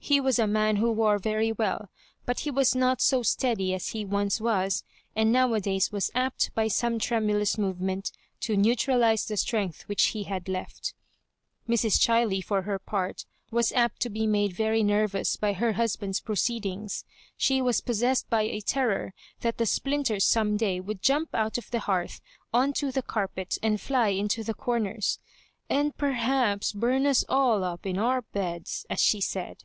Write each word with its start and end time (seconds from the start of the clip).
He 0.00 0.20
was 0.20 0.38
a 0.38 0.46
man 0.46 0.76
who 0.76 0.92
wore 0.92 1.18
very 1.18 1.50
well, 1.52 1.90
but 2.24 2.40
he 2.40 2.50
was 2.52 2.74
not 2.74 3.02
so 3.02 3.22
steady 3.24 3.74
as 3.74 3.88
he 3.88 4.04
once 4.06 4.40
was, 4.40 4.84
and 5.16 5.30
nowadays 5.32 5.90
was 5.92 6.10
apt, 6.14 6.54
by 6.54 6.68
some 6.68 6.98
tremulous 7.00 7.58
move 7.58 7.80
ment, 7.80 8.12
to 8.42 8.56
neutralise 8.56 9.26
the 9.26 9.36
strength 9.36 9.82
which 9.82 10.04
he 10.14 10.22
had 10.22 10.48
left. 10.48 10.94
Mrs. 11.68 11.98
Chiley, 12.00 12.40
for 12.42 12.62
her 12.62 12.78
part, 12.78 13.26
was 13.50 13.72
apt 13.72 14.00
to 14.02 14.08
be 14.08 14.24
made 14.26 14.52
very 14.54 14.82
nervous 14.84 15.36
by 15.36 15.52
her 15.54 15.72
husband's 15.72 16.20
proceedings. 16.20 17.04
She 17.36 17.60
was 17.60 17.82
possessed 17.82 18.30
by 18.30 18.42
a 18.42 18.60
terror 18.60 19.12
that 19.40 19.58
the 19.58 19.66
splinters 19.66 20.24
some 20.24 20.56
day 20.56 20.78
would 20.80 21.02
jump 21.02 21.32
out^of 21.32 21.70
the 21.70 21.80
hearth 21.80 22.20
on 22.54 22.72
to 22.74 22.92
the 22.92 23.02
carpet, 23.02 23.58
and 23.64 23.80
fly 23.80 24.10
into 24.10 24.42
the 24.44 24.54
comers, 24.54 25.18
"and 25.68 25.94
perhaps 25.98 26.72
bum 26.72 27.04
us 27.04 27.24
all 27.28 27.62
up 27.64 27.84
in 27.84 27.98
our 27.98 28.22
beds," 28.22 28.86
as 28.88 29.00
she 29.00 29.20
said. 29.20 29.64